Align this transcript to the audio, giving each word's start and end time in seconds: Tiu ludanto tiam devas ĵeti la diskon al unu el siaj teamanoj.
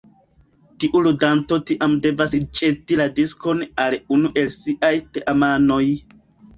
Tiu 0.83 1.01
ludanto 1.07 1.59
tiam 1.73 1.93
devas 2.07 2.35
ĵeti 2.63 2.99
la 3.05 3.09
diskon 3.23 3.65
al 3.87 4.01
unu 4.19 4.35
el 4.45 4.53
siaj 4.61 4.95
teamanoj. 5.17 5.85